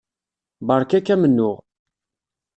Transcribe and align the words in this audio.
Beṛka-k 0.67 1.07
amennuɣ. 1.13 1.57